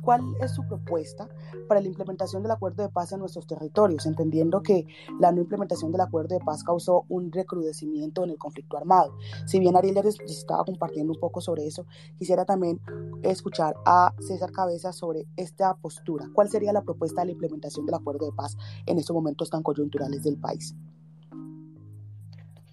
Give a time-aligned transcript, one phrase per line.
[0.00, 1.28] ¿cuál es su propuesta
[1.68, 4.86] para la implementación del acuerdo de paz en nuestros territorios, entendiendo que
[5.18, 9.16] la no implementación del acuerdo de paz causó un recrudecimiento en el conflicto armado?
[9.46, 11.86] Si bien Ariel les estaba compartiendo un poco sobre eso,
[12.18, 12.80] quisiera también
[13.22, 16.28] escuchar a César Cabeza sobre esta postura.
[16.32, 18.56] ¿Cuál sería la propuesta de la implementación del acuerdo de paz
[18.86, 20.74] en estos momentos tan coyunturales del país?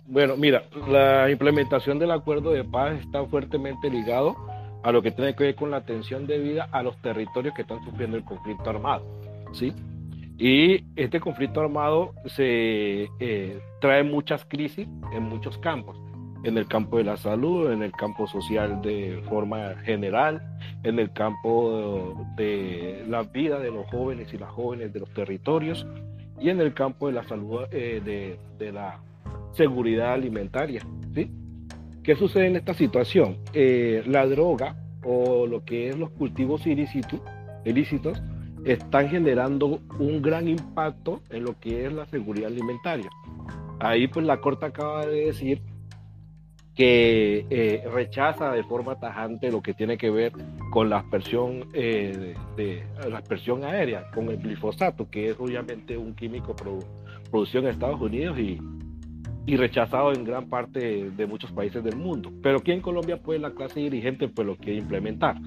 [0.10, 4.38] Bueno, mira, la implementación del acuerdo de paz está fuertemente ligado
[4.88, 7.84] a lo que tiene que ver con la atención debida a los territorios que están
[7.84, 9.06] sufriendo el conflicto armado,
[9.52, 9.74] ¿sí?
[10.38, 16.00] Y este conflicto armado se eh, trae muchas crisis en muchos campos,
[16.46, 20.42] en el campo de la salud, en el campo social de forma general,
[20.84, 25.86] en el campo de la vida de los jóvenes y las jóvenes de los territorios
[26.40, 29.02] y en el campo de la salud, eh, de, de la
[29.52, 30.82] seguridad alimentaria.
[31.14, 31.30] ¿sí?
[32.08, 33.36] ¿Qué sucede en esta situación?
[33.52, 38.24] Eh, la droga o lo que es los cultivos ilícitos,
[38.64, 43.10] están generando un gran impacto en lo que es la seguridad alimentaria.
[43.82, 45.62] Ahí pues la Corte acaba de decir
[46.74, 50.32] que eh, rechaza de forma tajante lo que tiene que ver
[50.72, 56.16] con la aspersión, eh, de, la aspersión aérea, con el glifosato, que es obviamente un
[56.16, 56.56] químico
[57.30, 58.62] producido en Estados Unidos y,
[59.48, 62.32] y rechazado en gran parte de muchos países del mundo.
[62.44, 65.38] Pero aquí en Colombia, pues la clase dirigente pues lo quiere implementar.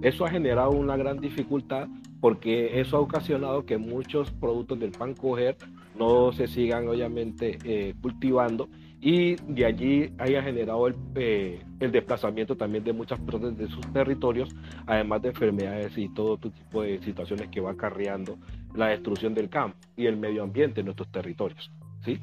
[0.00, 1.86] Eso ha generado una gran dificultad
[2.20, 5.56] porque eso ha ocasionado que muchos productos del pan coger
[5.98, 8.70] no se sigan obviamente eh, cultivando
[9.02, 13.80] y de allí haya generado el, eh, el, desplazamiento también de muchas personas de sus
[13.92, 14.54] territorios,
[14.86, 18.38] además de enfermedades y todo tipo de situaciones que va acarreando
[18.74, 21.70] la destrucción del campo y el medio ambiente en nuestros territorios.
[22.04, 22.18] ¿sí?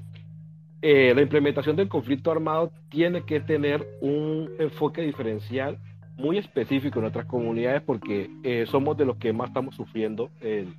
[0.81, 5.79] Eh, la implementación del conflicto armado tiene que tener un enfoque diferencial
[6.17, 10.75] muy específico en nuestras comunidades porque eh, somos de los que más estamos sufriendo el,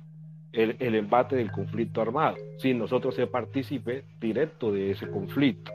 [0.51, 5.71] el, embate del conflicto armado, sin nosotros ser partícipe directo de ese conflicto.